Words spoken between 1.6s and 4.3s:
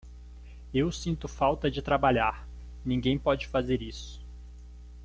de trabalhar, ninguém pode fazer isso.